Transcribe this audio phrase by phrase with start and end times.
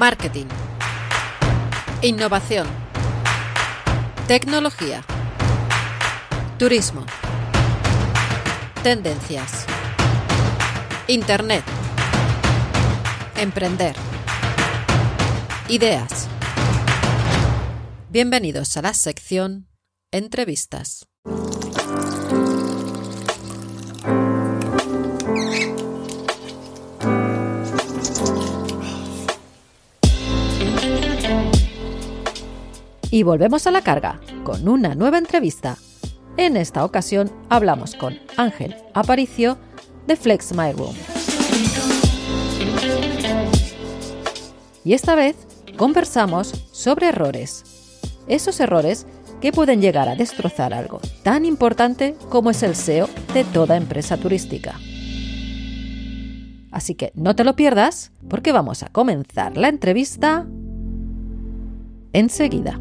[0.00, 0.46] Marketing.
[2.00, 2.66] Innovación.
[4.26, 5.02] Tecnología.
[6.58, 7.04] Turismo.
[8.82, 9.66] Tendencias.
[11.06, 11.64] Internet.
[13.36, 13.94] Emprender.
[15.68, 16.28] Ideas.
[18.08, 19.68] Bienvenidos a la sección
[20.12, 21.10] Entrevistas.
[33.10, 35.76] Y volvemos a la carga con una nueva entrevista.
[36.36, 39.58] En esta ocasión hablamos con Ángel Aparicio
[40.06, 40.94] de Flex My Room.
[44.84, 45.36] Y esta vez
[45.76, 47.64] conversamos sobre errores.
[48.28, 49.06] Esos errores
[49.40, 54.18] que pueden llegar a destrozar algo tan importante como es el SEO de toda empresa
[54.18, 54.78] turística.
[56.70, 60.46] Así que no te lo pierdas porque vamos a comenzar la entrevista
[62.12, 62.80] enseguida.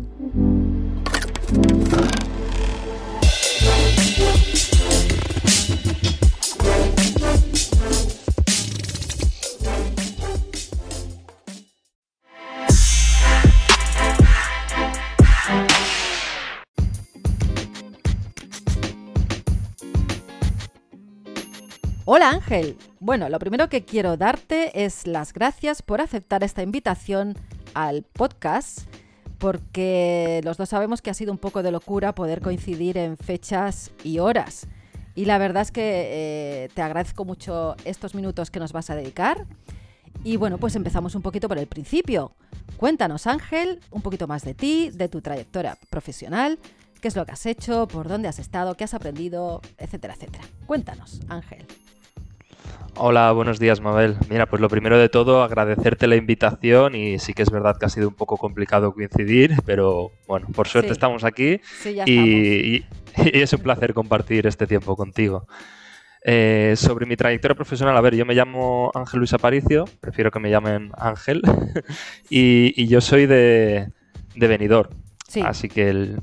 [22.12, 22.76] Hola Ángel.
[23.00, 27.36] Bueno, lo primero que quiero darte es las gracias por aceptar esta invitación
[27.76, 28.80] al podcast,
[29.38, 33.92] porque los dos sabemos que ha sido un poco de locura poder coincidir en fechas
[34.04, 34.66] y horas.
[35.14, 38.96] Y la verdad es que eh, te agradezco mucho estos minutos que nos vas a
[38.96, 39.46] dedicar.
[40.24, 42.32] Y bueno, pues empezamos un poquito por el principio.
[42.78, 46.58] Cuéntanos, Ángel, un poquito más de ti, de tu trayectoria profesional,
[47.02, 50.46] qué es lo que has hecho, por dónde has estado, qué has aprendido, etcétera, etcétera.
[50.66, 51.68] Cuéntanos, Ángel.
[52.96, 54.18] Hola, buenos días, Mabel.
[54.30, 57.86] Mira, pues lo primero de todo, agradecerte la invitación y sí que es verdad que
[57.86, 61.62] ha sido un poco complicado coincidir, pero bueno, por suerte estamos aquí
[62.06, 62.84] y,
[63.16, 65.48] es un placer compartir este tiempo contigo.
[66.26, 70.40] Eh, sobre mi trayectoria profesional, a ver, yo me llamo Ángel Luis Aparicio, prefiero que
[70.40, 71.42] me llamen Ángel,
[72.30, 73.92] y, yo soy de,
[74.36, 74.92] de Benidorm.
[75.44, 76.22] Así que el,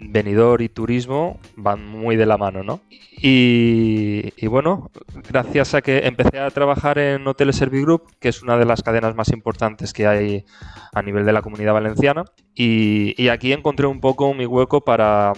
[0.00, 2.80] venidor y turismo van muy de la mano, ¿no?
[3.22, 4.90] Y, bueno,
[5.28, 9.14] gracias a que empecé a trabajar en Hoteles Servigroup, que es una de las cadenas
[9.14, 10.44] más importantes que hay
[10.92, 12.24] a nivel de la comunidad valenciana,
[12.54, 15.34] y aquí encontré un poco mi hueco para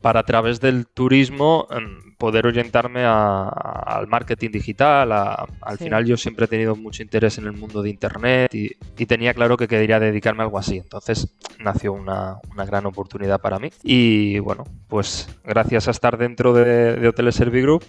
[0.00, 5.10] para a través del turismo em, poder orientarme al marketing digital.
[5.10, 8.68] al final yo siempre he tenido mucho interés en el mundo de Internet y,
[9.06, 10.76] tenía claro que quería dedicarme a algo así.
[10.76, 13.70] Entonces nació una, gran oportunidad para mí.
[13.82, 17.84] Y bueno, pues gracias a estar dentro de, Hoteles Servigroup,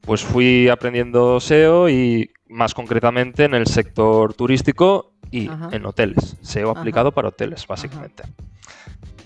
[0.00, 6.36] pues fui aprendiendo SEO y más concretamente en el sector turístico y en hoteles.
[6.40, 8.24] SEO aplicado para hoteles, básicamente.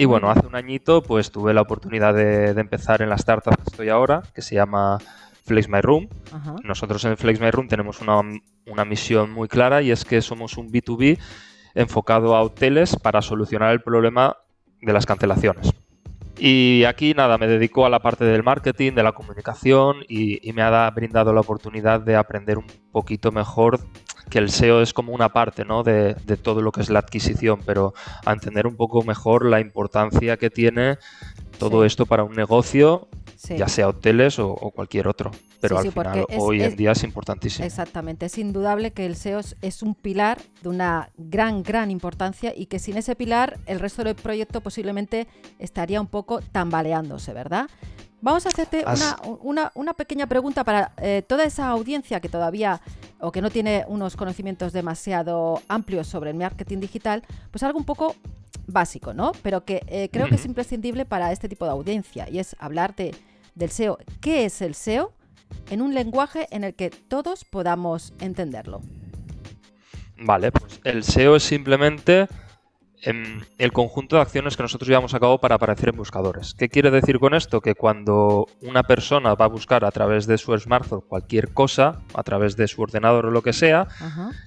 [0.00, 3.64] Y bueno, hace un añito pues tuve la oportunidad de, empezar en la startup que
[3.70, 4.96] estoy ahora, que se llama
[5.44, 6.08] Flex My Room.
[6.64, 8.18] Nosotros en Flex My Room tenemos una,
[8.66, 11.18] una misión muy clara y es que somos un B2B
[11.74, 14.38] enfocado a hoteles para solucionar el problema
[14.80, 15.70] de las cancelaciones.
[16.38, 20.54] Y aquí nada, me dedico a la parte del marketing, de la comunicación y, y
[20.54, 23.78] me ha brindado la oportunidad de aprender un poquito mejor
[24.30, 25.82] que el SEO es como una parte ¿no?
[25.82, 27.92] de, todo lo que es la adquisición, pero
[28.24, 30.98] a entender un poco mejor la importancia que tiene
[31.58, 33.08] todo esto para un negocio,
[33.48, 35.30] ya sea hoteles o, cualquier otro.
[35.60, 37.66] Pero al final hoy en día es importantísimo.
[37.66, 42.66] Exactamente, es indudable que el SEO es un pilar de una gran, gran importancia y
[42.66, 45.26] que sin ese pilar el resto del proyecto posiblemente
[45.58, 47.68] estaría un poco tambaleándose, ¿verdad?
[48.22, 48.84] Vamos a hacerte
[49.42, 52.80] una, pequeña pregunta para eh, toda esa audiencia que todavía
[53.18, 57.84] o que no tiene unos conocimientos demasiado amplios sobre el marketing digital, pues algo un
[57.84, 58.16] poco
[58.66, 59.32] básico, ¿no?
[59.42, 62.94] Pero que eh, creo que es imprescindible para este tipo de audiencia y es hablar
[62.94, 63.14] de,
[63.54, 63.98] del SEO.
[64.20, 65.12] ¿Qué es el SEO?
[65.70, 68.82] En un lenguaje en el que todos podamos entenderlo.
[70.18, 72.28] Vale, pues el SEO es simplemente
[73.02, 76.54] em, el conjunto de acciones que nosotros llevamos a cabo para aparecer en buscadores.
[76.54, 77.60] ¿Qué quiere decir con esto?
[77.60, 82.22] Que cuando una persona va a buscar a través de su smartphone cualquier cosa, a
[82.22, 83.88] través de su ordenador o lo que sea,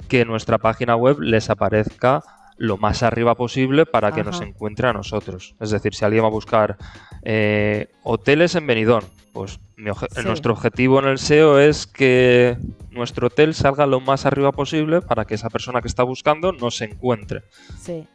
[0.08, 2.24] que nuestra página web les aparezca
[2.58, 5.56] lo más arriba posible para que nos encuentre a nosotros.
[5.60, 6.78] Es decir, si alguien va a buscar
[7.24, 9.60] eh, hoteles en Benidorm, pues
[10.24, 12.58] nuestro objetivo en el SEO es que
[12.92, 16.80] nuestro hotel salga lo más arriba posible para que esa persona que está buscando nos
[16.82, 17.42] encuentre.
[17.80, 18.08] Sí.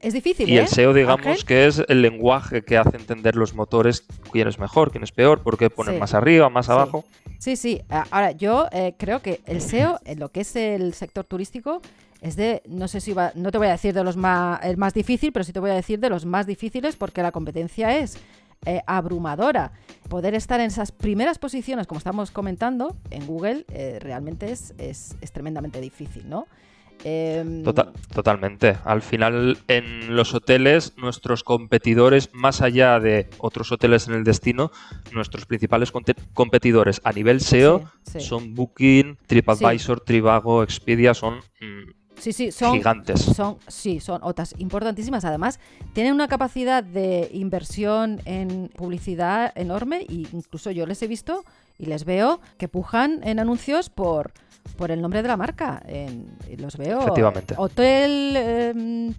[0.00, 0.48] Es difícil.
[0.48, 4.58] Y el SEO, digamos, que es el lenguaje que hace entender los motores quién es
[4.58, 7.04] mejor, quién es peor, por qué poner más arriba, más abajo.
[7.38, 7.82] Sí, sí.
[8.10, 11.80] Ahora, yo eh, creo que el SEO, en lo que es el sector turístico,
[12.20, 14.76] es de, no sé si va, no te voy a decir de los más, el
[14.76, 17.98] más difícil, pero sí te voy a decir de los más difíciles porque la competencia
[17.98, 18.18] es
[18.64, 19.72] eh, abrumadora.
[20.08, 25.16] Poder estar en esas primeras posiciones, como estamos comentando, en Google eh, realmente es, es,
[25.20, 26.46] es, tremendamente difícil, ¿no?
[27.04, 28.76] Em, totalmente.
[28.84, 34.70] Al final, en los hoteles, nuestros competidores, más allá de otros hoteles en el destino,
[35.12, 35.92] nuestros principales
[36.34, 37.84] competidores a nivel SEO
[38.18, 43.20] son Booking, TripAdvisor, Trivago, Expedia, son mm, Sí, sí, son gigantes.
[43.20, 45.24] Son, sí, son otras importantísimas.
[45.24, 45.60] Además,
[45.92, 51.44] tienen una capacidad de inversión en publicidad enorme e incluso yo les he visto
[51.78, 54.32] y les veo que pujan en anuncios por,
[54.76, 55.82] por el nombre de la marca.
[56.56, 57.00] los veo.
[57.00, 57.54] Efectivamente.
[57.56, 59.14] Hotel em,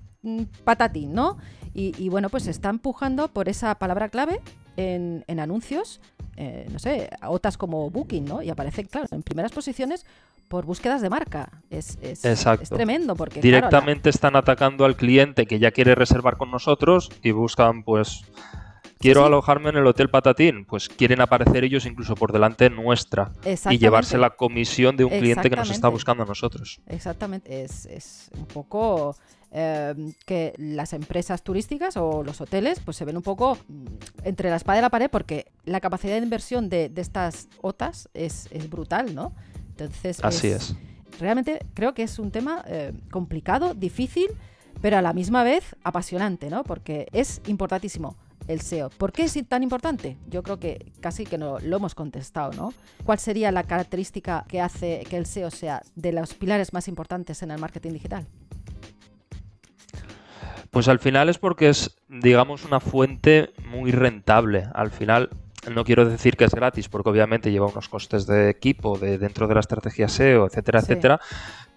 [0.63, 1.37] Patatín, ¿no?
[1.73, 4.41] Y, bueno, pues están pujando por esa palabra clave
[4.77, 6.01] en, en anuncios,
[6.35, 8.41] eh, no sé, otras como Booking, ¿no?
[8.41, 10.03] Y aparecen, claro, en primeras posiciones
[10.47, 11.49] por búsquedas de marca.
[11.69, 13.41] Es, es, es tremendo porque...
[13.41, 18.23] Directamente están atacando al cliente que ya quiere reservar con nosotros y buscan pues...
[18.99, 20.65] Quiero alojarme en el Hotel Patatín.
[20.65, 23.31] Pues quieren aparecer ellos incluso por delante nuestra
[23.69, 26.81] y llevarse la comisión de un cliente que nos está buscando a nosotros.
[26.87, 27.63] Exactamente.
[27.63, 29.15] Es, un poco
[29.51, 33.85] em, que las empresas turísticas o los hoteles pues se ven un poco mm,
[34.23, 38.09] entre la espada y la pared porque la capacidad de inversión de, de estas OTAs
[38.13, 39.33] es, es brutal, ¿no?
[39.69, 40.75] Entonces, Así es.
[41.19, 44.27] Realmente creo que es un tema eh, complicado, difícil,
[44.81, 46.63] pero a la misma vez apasionante, ¿no?
[46.63, 48.15] Porque es importantísimo
[48.47, 48.89] el SEO.
[48.89, 50.17] ¿Por qué es tan importante?
[50.27, 52.73] Yo creo que casi que no, lo hemos contestado, ¿no?
[53.03, 57.43] ¿Cuál sería la característica que hace que el SEO sea de los pilares más importantes
[57.43, 58.25] en el marketing digital?
[60.71, 64.67] Pues al final es porque es, digamos, una fuente muy rentable.
[64.73, 65.29] Al final,
[65.73, 69.47] no quiero decir que es gratis, porque obviamente lleva unos costes de equipo, de dentro
[69.47, 71.19] de la estrategia SEO, etcétera, etcétera,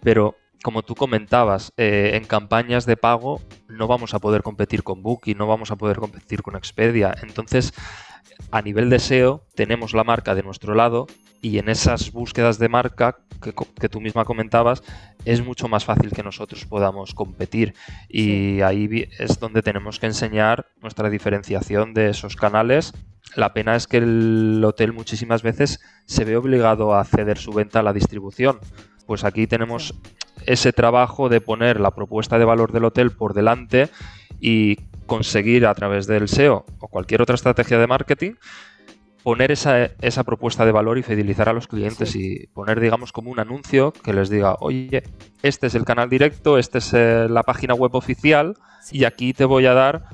[0.02, 5.02] pero como tú comentabas, eh, en campañas de pago no vamos a poder competir con
[5.02, 7.14] Booking, no vamos a poder competir con Expedia.
[7.22, 7.72] Entonces,
[8.50, 11.06] a nivel de SEO, tenemos la marca de nuestro lado
[11.42, 14.82] y en esas búsquedas de marca que, que, tú misma comentabas,
[15.24, 17.74] es mucho más fácil que nosotros podamos competir.
[18.08, 22.92] Y ahí es donde tenemos que enseñar nuestra diferenciación de esos canales
[23.36, 27.80] la pena es que el hotel muchísimas veces se ve obligado a ceder su venta
[27.80, 28.58] a la distribución.
[29.10, 29.92] Pues aquí tenemos
[30.46, 33.88] ese trabajo de poner la propuesta de valor del hotel por delante
[34.38, 34.76] y
[35.06, 38.34] conseguir a través del SEO o cualquier otra estrategia de marketing
[39.24, 43.32] poner esa, esa propuesta de valor y fidelizar a los clientes y poner, digamos, como
[43.32, 45.02] un anuncio que les diga, oye,
[45.42, 48.54] este es el canal directo, esta es eh, la página web oficial
[48.92, 50.04] y aquí te voy a dar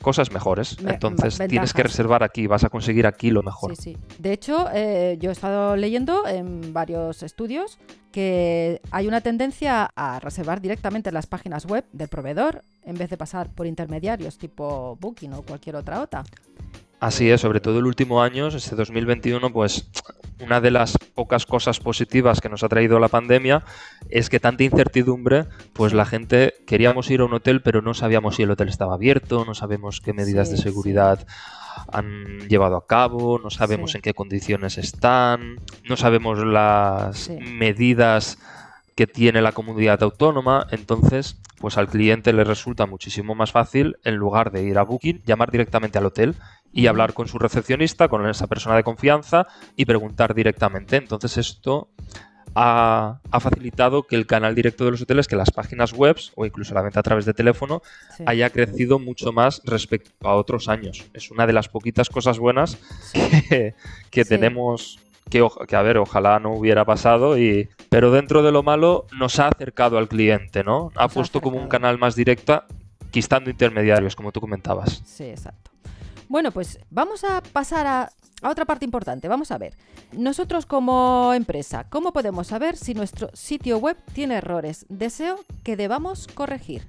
[0.00, 0.76] cosas mejores.
[0.84, 3.74] Entonces tienes que reservar aquí, vas a conseguir aquí lo mejor.
[3.76, 3.96] Sí, sí.
[4.18, 7.78] De hecho, eh, yo he estado leyendo en varios estudios
[8.12, 13.10] que hay una tendencia a reservar directamente en las páginas web del proveedor en vez
[13.10, 16.24] de pasar por intermediarios tipo Booking o cualquier otra OTA.
[17.00, 19.88] Así es, sobre todo el último año, este 2021, pues
[20.40, 23.62] una de las pocas cosas positivas que nos ha traído la pandemia
[24.08, 28.34] es que tanta incertidumbre, pues la gente queríamos ir a un hotel, pero no sabíamos
[28.34, 31.24] si el hotel estaba abierto, no sabemos qué medidas de seguridad
[31.92, 38.38] han llevado a cabo, no sabemos en qué condiciones están, no sabemos las medidas
[38.96, 44.16] que tiene la comunidad autónoma, entonces pues al cliente le resulta muchísimo más fácil en
[44.16, 46.34] lugar de ir a Booking, llamar directamente al hotel
[46.72, 49.46] y hablar con su recepcionista, con esa persona de confianza
[49.76, 50.96] y preguntar directamente.
[50.96, 51.90] Entonces esto
[52.54, 56.74] ha, facilitado que el canal directo de los hoteles, que las páginas web o incluso
[56.74, 57.82] la venta a través de teléfono
[58.26, 61.06] haya crecido mucho más respecto a otros años.
[61.14, 62.78] Es una de las poquitas cosas buenas
[64.10, 64.98] que, tenemos
[65.30, 69.48] que, a ver, ojalá no hubiera pasado, y, pero dentro de lo malo nos ha
[69.48, 70.90] acercado al cliente, ¿no?
[70.96, 72.64] Ha puesto como un canal más directo,
[73.10, 75.02] quistando intermediarios, como tú comentabas.
[75.04, 75.70] Sí, exacto.
[76.28, 78.10] Bueno, pues vamos a pasar a,
[78.42, 79.28] a otra parte importante.
[79.28, 79.74] Vamos a ver.
[80.12, 85.76] Nosotros como empresa, ¿cómo podemos saber si nuestro sitio web tiene errores de SEO que
[85.76, 86.86] debamos corregir?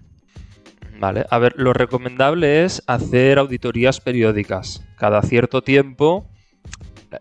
[0.99, 4.83] Vale, a ver, lo recomendable es hacer auditorías periódicas.
[4.97, 6.25] Cada cierto tiempo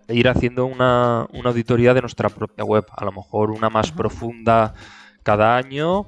[0.09, 4.75] ir haciendo una, auditoría de nuestra propia web, a lo mejor una más profunda
[5.23, 6.05] cada año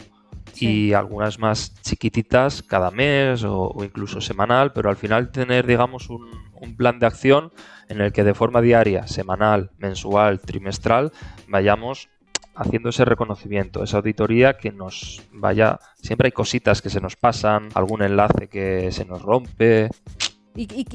[0.59, 6.28] y algunas más chiquititas cada mes o, incluso semanal, pero al final tener, digamos, un,
[6.54, 7.52] un, plan de acción
[7.88, 11.12] en el que de forma diaria, semanal, mensual, trimestral,
[11.49, 12.09] vayamos
[12.54, 17.69] haciendo ese reconocimiento, esa auditoría que nos vaya, siempre hay cositas que se nos pasan,
[17.75, 19.88] algún enlace que se nos rompe,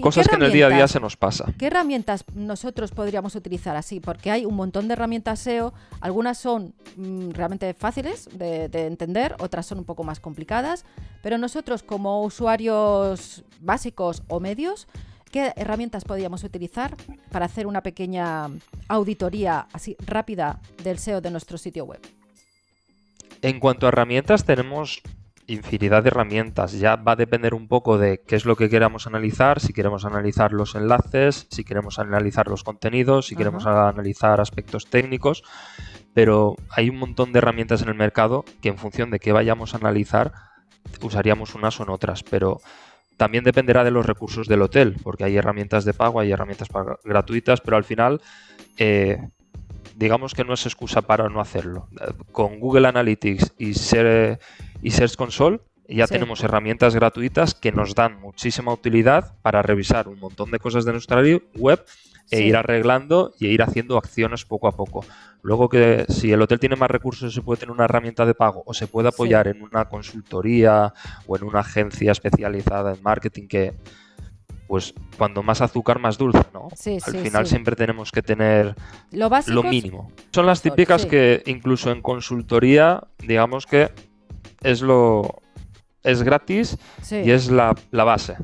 [0.02, 1.46] Cosas que en el día a día se nos pasa.
[1.58, 4.00] ¿Qué herramientas nosotros podríamos utilizar así?
[4.00, 9.66] Porque hay un montón de herramientas SEO, algunas son mm, realmente fáciles de, entender, otras
[9.66, 10.86] son un poco más complicadas,
[11.24, 14.88] pero nosotros como usuarios básicos o medios,
[15.32, 16.96] ¿qué herramientas podríamos utilizar
[17.32, 18.50] para hacer una pequeña
[18.90, 22.02] auditoría así rápida del SEO de nuestro sitio web?
[23.42, 25.02] En cuanto a herramientas, tenemos
[25.48, 26.74] infinidad de herramientas.
[26.74, 30.06] Ya va a depender un poco de qué es lo que queramos analizar, si queremos
[30.06, 35.44] analizar los enlaces, si queremos analizar los contenidos, si queremos analizar aspectos técnicos,
[36.14, 39.74] pero hay un montón de herramientas en el mercado que en función de qué vayamos
[39.74, 40.34] a analizar,
[41.02, 42.62] usaríamos unas o en otras, pero
[43.18, 46.70] también dependerá de los recursos del hotel, porque hay herramientas de pago, hay herramientas
[47.04, 48.22] gratuitas, pero al final...
[48.78, 49.20] Eh,
[49.96, 51.88] digamos que no es excusa para no hacerlo.
[52.32, 54.40] Con Google Analytics y, Ser,
[54.86, 60.20] y Search Console ya tenemos herramientas gratuitas que nos dan muchísima utilidad para revisar un
[60.20, 61.24] montón de cosas de nuestra
[61.56, 61.84] web
[62.30, 65.04] e ir arreglando y ir haciendo acciones poco a poco.
[65.42, 68.62] Luego que si el hotel tiene más recursos se puede tener una herramienta de pago
[68.64, 70.94] o se puede apoyar en una consultoría
[71.26, 73.74] o en una agencia especializada en marketing que
[74.68, 76.68] pues cuando más azúcar, más dulce, ¿no?
[77.08, 78.76] Al final siempre tenemos que tener
[79.12, 80.12] lo, mínimo.
[80.32, 83.92] Son las típicas que incluso en consultoría, digamos que
[84.66, 85.42] es lo
[86.04, 86.78] es gratis
[87.10, 88.38] y es la, base.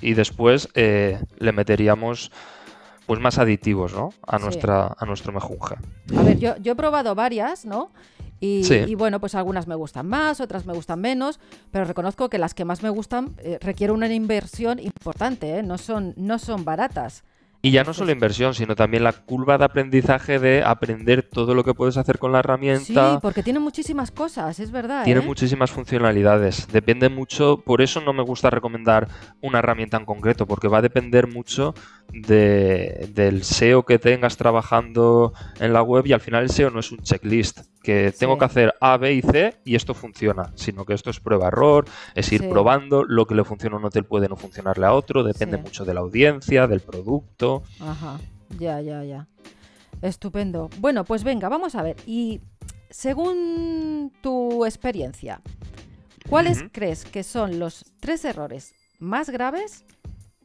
[0.00, 2.30] Y después eh, le meteríamos
[3.06, 4.10] pues más aditivos, ¿no?
[4.26, 5.76] A nuestra a nuestro mejunje.
[6.16, 7.92] A ver, yo, yo he probado varias, ¿no?
[8.38, 11.40] Y, bueno, pues algunas me gustan más, otras me gustan menos,
[11.70, 15.62] pero reconozco que las que más me gustan eh, requieren una inversión importante, ¿eh?
[15.62, 17.24] no, son, no son baratas.
[17.66, 21.64] Y ya no solo inversión, sino también la curva de aprendizaje de aprender todo lo
[21.64, 23.14] que puedes hacer con la herramienta.
[23.14, 25.02] Sí, porque tiene muchísimas cosas, es verdad.
[25.02, 25.26] Tiene ¿eh?
[25.26, 26.68] muchísimas funcionalidades.
[26.68, 29.08] Depende mucho, por eso no me gusta recomendar
[29.42, 31.74] una herramienta en concreto, porque va a depender mucho
[32.22, 36.80] de, del SEO que tengas trabajando en la web y al final el SEO no
[36.80, 40.84] es un checklist que tengo que hacer A, B y C y esto funciona, sino
[40.84, 44.28] que esto es prueba-error, es ir probando, lo que le funciona a un hotel puede
[44.28, 47.62] no funcionarle a otro, depende mucho de la audiencia, del producto.
[47.80, 48.18] Ajá,
[48.58, 49.28] ya, ya, ya.
[50.02, 50.68] Estupendo.
[50.78, 51.96] Bueno, pues venga, vamos a ver.
[52.06, 52.40] Y
[52.90, 55.40] según tu experiencia,
[56.28, 59.84] ¿cuáles crees que son los tres errores más graves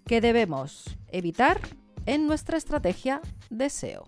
[0.05, 1.60] que debemos evitar
[2.05, 4.08] en nuestra estrategia de SEO?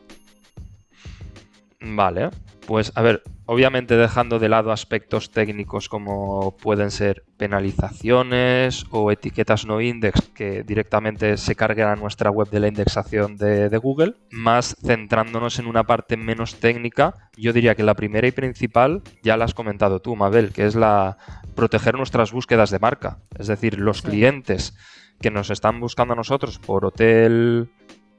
[1.86, 2.30] Vale,
[2.66, 9.66] pues a ver, obviamente dejando de lado aspectos técnicos como pueden ser penalizaciones o etiquetas
[9.66, 14.78] no index que directamente se carguen a nuestra web de la indexación de, Google, más
[14.82, 19.44] centrándonos en una parte menos técnica, yo diría que la primera y principal ya la
[19.44, 21.18] has comentado tú, Mabel, que es la
[21.54, 23.18] proteger nuestras búsquedas de marca.
[23.38, 24.74] Es decir, los clientes
[25.24, 27.70] que nos están buscando a nosotros por hotel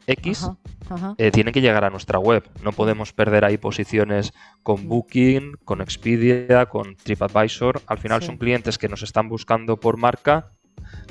[0.06, 0.48] X
[1.18, 2.42] eh, tiene que llegar a nuestra web.
[2.62, 4.32] No podemos perder ahí posiciones
[4.62, 7.82] con Booking, con Expedia, con TripAdvisor.
[7.86, 10.52] Al final son clientes que nos están buscando por marca.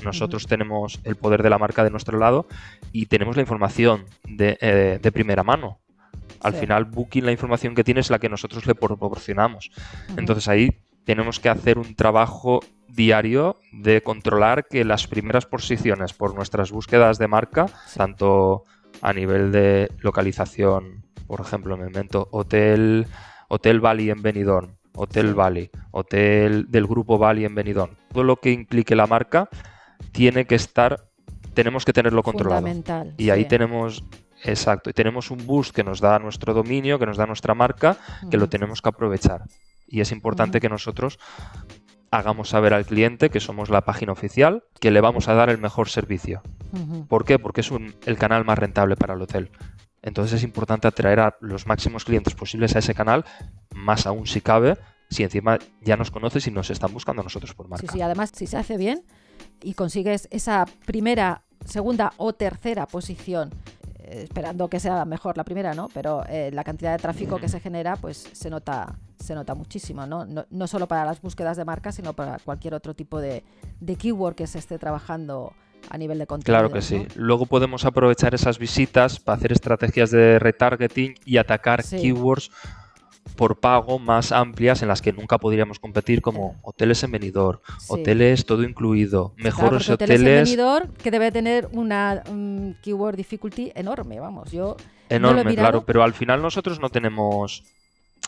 [0.03, 2.47] Nosotros tenemos el poder de la marca de nuestro lado
[2.91, 5.79] y tenemos la información de, eh, primera mano.
[6.41, 9.71] Al final, Booking, la información que tiene es la que nosotros le proporcionamos.
[10.17, 10.71] Entonces ahí
[11.05, 12.62] tenemos que hacer un trabajo
[12.93, 18.63] diario de controlar que las primeras posiciones por nuestras búsquedas de marca, tanto
[19.01, 23.07] a nivel de localización, por ejemplo, me invento Hotel,
[23.47, 27.95] Hotel Bali en Benidorm, Hotel Bali, Hotel del grupo Bali en Benidorm.
[28.12, 29.50] Todo lo que implique la marca
[30.12, 31.07] tiene que estar,
[31.53, 32.67] tenemos que tenerlo controlado.
[33.17, 34.03] Y ahí tenemos
[34.43, 37.97] Exacto, y tenemos un boost que nos da nuestro dominio, que nos da nuestra marca,
[38.29, 39.43] que lo tenemos que aprovechar.
[39.88, 41.17] Y es importante que nosotros
[42.13, 45.58] hagamos saber al cliente que somos la página oficial, que le vamos a dar el
[45.58, 46.43] mejor servicio.
[47.08, 47.39] ¿Por qué?
[47.39, 47.72] Porque es
[48.05, 49.50] el canal más rentable para el hotel.
[50.03, 53.25] Entonces es importante atraer a los máximos clientes posibles a ese canal,
[53.74, 54.77] más aún si cabe,
[55.10, 57.88] si encima ya nos conoces y nos están buscando a nosotros por marca.
[57.88, 59.03] Sí, sí, además si se hace bien
[59.63, 63.50] y consigues esa primera, segunda o tercera posición
[64.05, 65.89] esperando que sea mejor la primera, ¿no?
[65.93, 70.06] Pero eh, la cantidad de tráfico que se genera, pues se nota, se nota muchísimo,
[70.06, 70.25] ¿no?
[70.25, 70.68] ¿no?
[70.68, 73.44] solo para las búsquedas de marca, sino para cualquier otro tipo de,
[73.98, 75.53] keyword que se esté trabajando
[75.89, 76.60] a nivel de contenido.
[76.60, 77.08] Claro que sí.
[77.15, 82.51] Luego podemos aprovechar esas visitas para hacer estrategias de retargeting y atacar keywords
[83.38, 88.46] por pago más amplias en las que nunca podríamos competir como hoteles en venidor, hoteles
[88.46, 92.22] todo incluido, mejores hoteles, hoteles en venidor que debe tener una
[92.82, 94.75] keyword difficulty enorme, vamos, yo
[95.10, 97.63] enorme, claro, pero al final nosotros no tenemos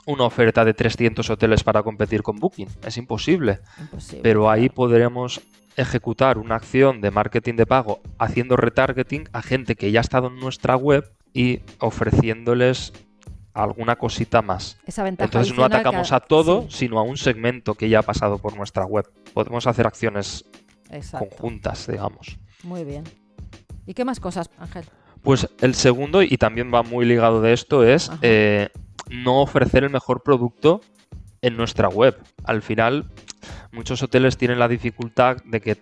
[0.06, 3.60] una oferta de 300 hoteles para competir con Booking, es imposible.
[4.22, 5.42] Pero ahí podremos
[5.78, 10.28] ejecutar una acción de marketing de pago haciendo retargeting a gente que ya ha estado
[10.28, 12.94] en nuestra web y ofreciéndoles
[13.54, 14.78] alguna cosita más.
[14.86, 18.86] Entonces no atacamos a todo, sino a un segmento que ya ha pasado por nuestra
[18.86, 19.10] web.
[19.34, 20.46] Podemos hacer acciones
[21.12, 22.38] conjuntas, digamos.
[22.64, 23.04] Muy bien.
[23.86, 24.86] ¿Y qué más cosas, Ángel?
[25.22, 28.70] Pues el segundo, y también va muy ligado de esto, es eh,
[29.10, 30.82] no ofrecer el mejor producto
[31.42, 32.18] en nuestra web.
[32.44, 33.12] Al final,
[33.72, 35.78] muchos hoteles tienen la dificultad de que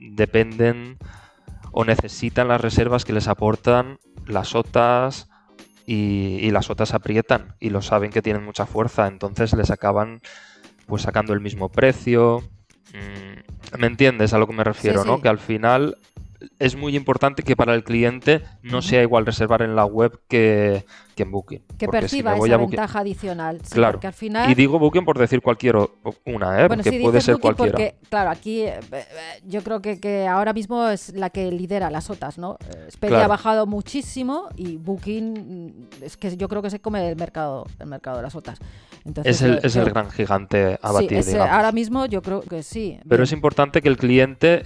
[0.00, 0.98] dependen
[1.72, 5.28] o necesitan las reservas que les aportan las OTAs
[5.86, 10.20] y, las OTAs aprietan y lo saben que tienen mucha fuerza, entonces les acaban
[10.86, 12.42] pues sacando el mismo precio.
[12.94, 15.04] Mm, ¿Me entiendes a lo que me refiero?
[15.04, 15.20] ¿no?
[15.20, 15.96] Que al final
[16.58, 20.84] es muy importante que para el cliente no sea igual reservar en la web que,
[21.16, 21.62] en Booking.
[21.78, 23.60] Que perciba esa ventaja adicional.
[23.70, 24.00] claro.
[24.02, 24.50] al final...
[24.50, 25.76] Y digo Booking por decir cualquier
[26.24, 26.68] una, ¿eh?
[26.68, 27.72] porque puede ser cualquiera.
[27.72, 29.04] Porque, claro, aquí eh, eh,
[29.44, 32.56] yo creo que, ahora mismo es la que lidera las otras, ¿no?
[32.84, 37.16] Expedia ha bajado muchísimo y Booking mm, es que yo creo que se come el
[37.16, 38.58] mercado, el mercado de las otras.
[39.24, 42.98] es el, es el gran gigante a batir, Ahora mismo yo creo que sí.
[43.08, 44.62] Pero es importante que el cliente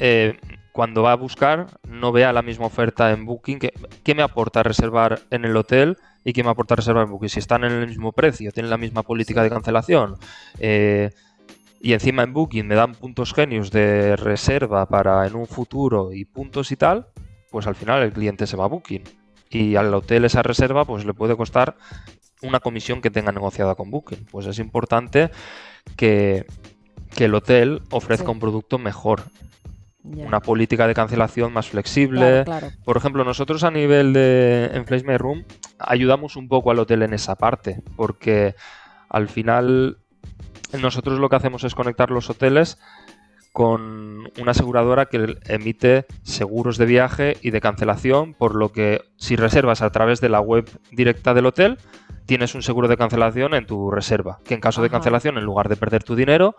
[0.75, 3.61] cuando va a buscar no vea la misma oferta en Booking.
[3.61, 7.28] que ¿Qué me aporta reservar en el hotel y qué me aporta reservar en Booking?
[7.28, 10.16] Si están en el mismo precio, tienen la misma política de cancelación.
[10.59, 11.12] Eh,
[11.81, 16.25] y encima en Booking me dan puntos genios de reserva para en un futuro y
[16.25, 17.07] puntos y tal,
[17.52, 19.04] pues al final el cliente se va a Booking.
[19.50, 21.76] Y al hotel esa reserva pues le puede costar
[22.43, 24.26] una comisión que tenga negociada con Booking.
[24.28, 25.31] Pues es importante
[25.97, 26.47] que,
[27.16, 29.23] el hotel ofrezca un producto mejor
[30.04, 32.44] una política de cancelación más flexible.
[32.84, 35.44] Por ejemplo, nosotros a nivel de en My Room
[35.78, 38.54] ayudamos un poco al hotel en esa parte, porque
[39.08, 39.99] al final
[40.80, 42.78] nosotros lo que hacemos es conectar los hoteles
[43.52, 49.37] con una aseguradora que emite seguros de viaje y de cancelación, por lo que si
[49.37, 51.78] reservas a través de la web directa del hotel,
[52.26, 55.68] tienes un seguro de cancelación en tu reserva, que en caso de cancelación, en lugar
[55.68, 56.56] de perder tu dinero,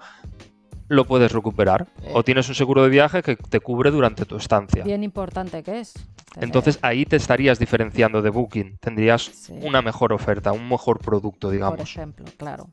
[0.87, 1.87] lo puedes recuperar.
[2.13, 4.83] O tienes un seguro de viaje que te cubre durante tu estancia.
[4.83, 5.93] Bien importante que es.
[6.39, 8.77] Entonces ahí te estarías diferenciando de Booking.
[8.77, 11.77] Tendrías una mejor oferta, un mejor producto, digamos.
[11.77, 12.69] Por ejemplo, claro.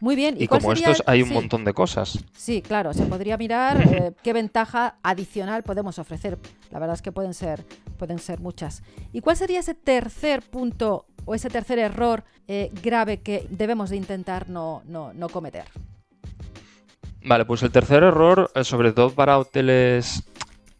[0.00, 0.36] Muy bien.
[0.38, 2.18] Y, como estos hay un montón de cosas.
[2.34, 6.38] Sí, claro, se podría mirar eh, qué ventaja adicional podemos ofrecer.
[6.70, 7.64] La verdad es que pueden ser,
[7.98, 8.82] pueden ser muchas.
[9.12, 13.96] ¿Y cuál sería ese tercer punto o ese tercer error eh, grave que debemos de
[13.96, 15.64] intentar no, no, no cometer?
[17.26, 20.30] Vale, pues el tercer error, eh, sobre todo para hoteles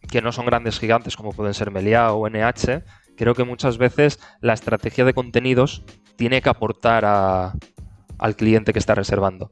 [0.09, 2.83] que no son grandes gigantes como pueden ser Meliá o NH,
[3.17, 5.83] creo que muchas veces la estrategia de contenidos
[6.15, 9.51] tiene que aportar al cliente que está reservando.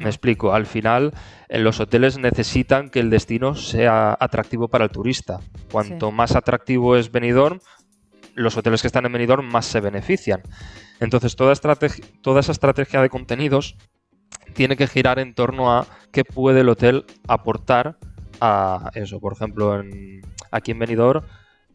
[0.00, 1.14] Me explico, al final
[1.48, 5.38] en los hoteles necesitan que el destino sea atractivo para el turista.
[5.70, 7.60] Cuanto más atractivo es Benidorm,
[8.34, 10.42] los hoteles que están en Benidorm más se benefician.
[10.98, 11.54] Entonces toda,
[12.22, 13.76] toda esa estrategia de contenidos
[14.54, 17.96] tiene que girar en torno a qué puede el hotel aportar
[18.40, 19.20] a eso.
[19.20, 19.82] Por ejemplo,
[20.50, 21.22] aquí en Benidorm,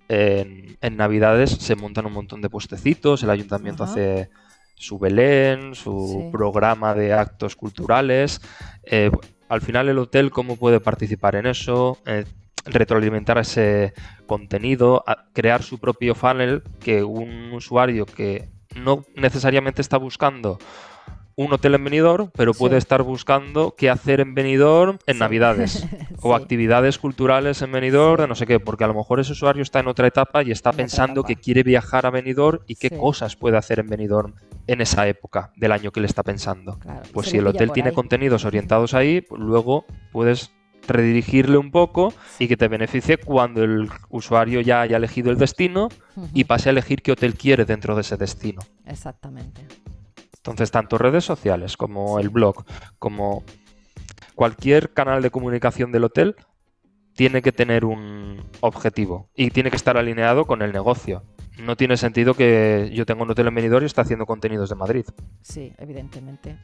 [0.10, 4.30] en, Navidades se montan un montón de puestecitos, el ayuntamiento hace
[4.76, 8.42] su Belén, su programa de actos culturales.
[8.84, 9.12] Eh,
[9.50, 12.00] al final el hotel, ¿cómo puede participar en eso?
[12.06, 12.26] Eh,
[12.66, 13.94] retroalimentar ese
[14.26, 20.60] contenido, crear su propio funnel que un usuario que no necesariamente está buscando
[21.36, 25.86] un hotel en Benidorm, pero puede estar buscando qué hacer en Benidorm en Navidades.
[26.26, 29.62] O actividades culturales en Benidorm, de no sé qué, porque a lo mejor ese usuario
[29.62, 33.36] está en otra etapa y está pensando que quiere viajar a Benidorm y qué cosas
[33.36, 34.34] puede hacer en Benidorm
[34.68, 36.80] en esa época del año que le está pensando.
[37.12, 40.54] pues si el hotel tiene contenidos orientados ahí, pues luego puedes
[40.88, 45.90] redirigirle un poco y que te beneficie cuando el usuario ya haya elegido el destino
[46.34, 48.62] y pase a elegir qué hotel quiere dentro de ese destino.
[48.86, 49.66] Exactamente.
[50.44, 52.66] Entonces, tanto redes sociales como el blog,
[53.00, 53.46] como
[54.36, 56.36] cualquier canal de comunicación del hotel,
[57.16, 61.24] tiene que tener un objetivo y tiene que estar alineado con el negocio.
[61.60, 64.76] No tiene sentido que yo tenga un hotel en Benidorm y esté haciendo contenidos de
[64.76, 65.06] Madrid.
[65.42, 66.58] Sí, evidentemente.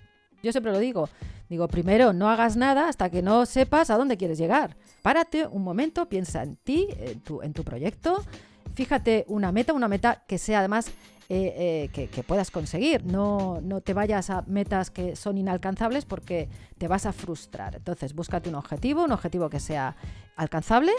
[0.43, 1.07] Yo siempre lo digo.
[1.47, 4.75] Digo, primero, no hagas nada hasta que no sepas a dónde quieres llegar.
[5.01, 8.25] Párate un momento, piensa en ti, en tu, en tu proyecto.
[8.73, 10.91] Fíjate una meta, una meta que sea además
[11.31, 13.05] eh, eh, que, puedas conseguir.
[13.05, 17.75] No, no te vayas a metas que son inalcanzables porque te vas a frustrar.
[17.75, 19.95] Entonces, búscate un objetivo, un objetivo que sea
[20.35, 20.91] alcanzable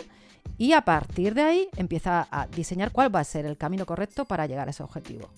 [0.56, 4.24] y a partir de ahí empieza a diseñar cuál va a ser el camino correcto
[4.24, 5.28] para llegar a ese objetivo.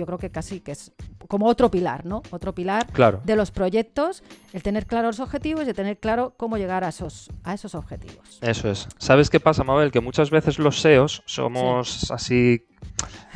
[0.00, 0.92] Yo creo que casi que es
[1.28, 2.22] como otro pilar, ¿no?
[2.30, 2.86] Otro pilar
[3.24, 6.88] de los proyectos, el tener claros los objetivos y el tener claro cómo llegar a
[6.88, 8.38] esos, a esos objetivos.
[8.40, 8.88] Eso es.
[8.98, 9.90] ¿Sabes qué pasa, Mabel?
[9.92, 12.66] Que muchas veces los SEOs somos así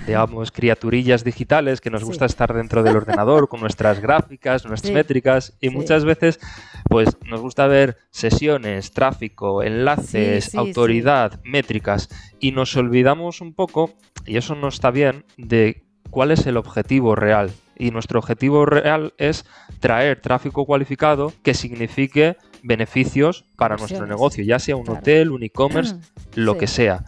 [0.07, 5.57] digamos, criaturillas digitales que nos gusta estar dentro del ordenador con nuestras gráficas, nuestras métricas
[5.61, 6.41] y muchas veces
[6.89, 13.95] pues nos gusta ver sesiones, tráfico, enlaces, autoridad, métricas y nos olvidamos un poco,
[14.27, 15.84] y eso no está bien, de
[16.15, 17.51] cuál es el objetivo real.
[17.77, 19.45] Y nuestro objetivo real es
[19.81, 25.97] traer tráfico cualificado que signifique beneficios para nuestro negocio, ya sea un hotel, un e-commerce,
[26.37, 27.05] lo que sea.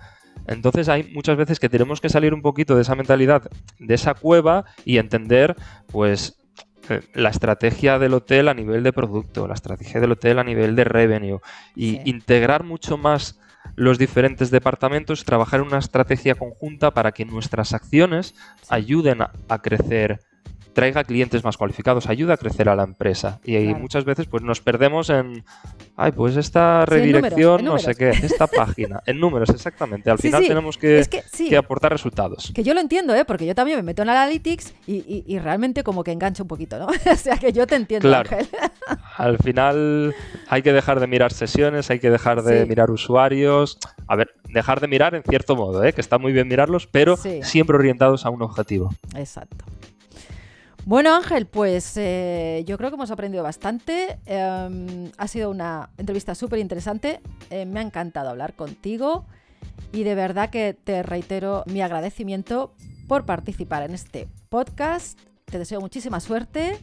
[0.49, 4.15] Entonces hay muchas veces que tenemos que salir un poquito de esa mentalidad, de esa
[4.15, 5.55] cueva y entender,
[5.87, 6.37] pues,
[6.89, 10.75] eh, la estrategia del hotel a nivel de producto, la estrategia del hotel a nivel
[10.75, 11.39] de revenue
[11.77, 13.39] y integrar mucho más
[13.75, 18.35] los diferentes departamentos, trabajar en una estrategia conjunta para que nuestras acciones
[18.69, 20.21] ayuden a crecer
[20.77, 23.41] traiga clientes más cualificados, ayuda a crecer a la empresa.
[23.45, 25.43] Y muchas veces pues nos perdemos en,
[25.97, 30.11] ay, pues esta redirección, no sé qué, esta página, en números, exactamente.
[30.11, 31.03] Al final tenemos que,
[31.57, 32.53] aportar resultados.
[32.55, 33.25] Que yo lo entiendo, ¿eh?
[33.25, 36.87] porque yo también me meto en Analytics y, realmente como que engancho un poquito, ¿no?
[37.13, 38.47] o sea que yo te entiendo, Ángel.
[39.17, 40.15] Al final
[40.49, 43.79] hay que dejar de mirar sesiones, hay que dejar de mirar usuarios.
[44.09, 45.95] A ver, dejar de mirar en cierto modo, ¿eh?
[45.95, 48.95] que está muy bien mirarlos, pero siempre orientados a un objetivo.
[49.15, 49.65] Exacto.
[50.87, 54.21] Bueno, Ángel, pues eh, yo creo que hemos aprendido bastante.
[54.25, 57.21] Em, ha sido una entrevista súper interesante.
[57.51, 59.27] Eh, me ha encantado hablar contigo
[59.93, 62.73] y de verdad que te reitero mi agradecimiento
[63.09, 65.19] por participar en este podcast.
[65.47, 66.79] Te deseo muchísima suerte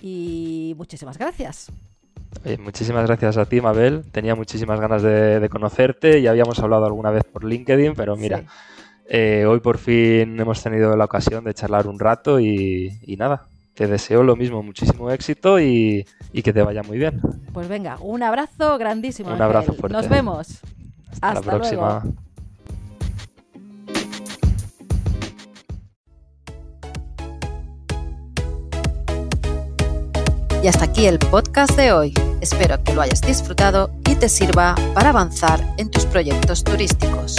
[0.00, 1.70] y muchísimas gracias.
[2.58, 4.04] muchísimas gracias a ti, Mabel.
[4.10, 6.22] Tenía muchísimas ganas de, conocerte.
[6.22, 8.44] Ya habíamos hablado alguna vez por LinkedIn, pero mira.
[9.10, 13.86] Eh, hoy por fin hemos tenido la ocasión de charlar un rato y, nada, te
[13.86, 16.06] deseo lo mismo, muchísimo éxito y,
[16.44, 17.20] que te vaya muy bien.
[17.54, 19.32] Pues venga, un abrazo grandísimo.
[19.32, 19.96] Un abrazo fuerte.
[19.96, 20.60] Nos vemos.
[21.22, 22.02] Hasta, la próxima.
[30.62, 32.14] Y hasta aquí el podcast de hoy.
[32.42, 37.36] Espero que lo hayas disfrutado y te sirva para avanzar en tus proyectos turísticos.